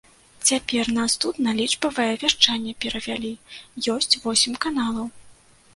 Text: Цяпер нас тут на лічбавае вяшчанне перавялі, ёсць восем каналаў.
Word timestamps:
Цяпер 0.49 0.85
нас 0.99 1.15
тут 1.25 1.35
на 1.47 1.51
лічбавае 1.59 2.07
вяшчанне 2.23 2.73
перавялі, 2.87 3.31
ёсць 3.99 4.19
восем 4.27 4.53
каналаў. 4.67 5.05